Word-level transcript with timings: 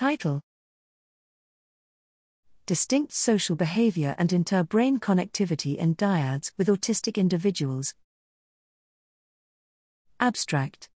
Title 0.00 0.40
Distinct 2.64 3.12
social 3.12 3.54
behavior 3.54 4.14
and 4.16 4.30
Interbrain 4.30 4.98
connectivity 4.98 5.76
in 5.76 5.94
dyads 5.94 6.52
with 6.56 6.68
autistic 6.68 7.18
individuals. 7.18 7.92
Abstract 10.18 10.88